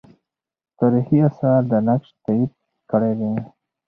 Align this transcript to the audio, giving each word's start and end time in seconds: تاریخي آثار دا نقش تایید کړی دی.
تاریخي 0.79 1.17
آثار 1.29 1.61
دا 1.71 1.77
نقش 1.87 2.07
تایید 2.23 2.51
کړی 2.91 3.13
دی. 3.19 3.31